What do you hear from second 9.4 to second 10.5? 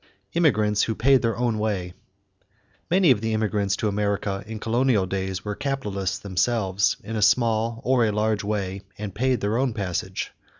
their own passage.